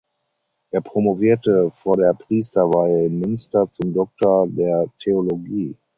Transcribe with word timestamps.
Er 0.71 0.81
promovierte 0.81 1.69
vor 1.75 1.95
der 1.97 2.15
Priesterweihe 2.15 3.05
in 3.05 3.19
Münster 3.19 3.69
zum 3.69 3.93
Doktor 3.93 4.47
der 4.47 4.87
Theologie. 4.97 5.77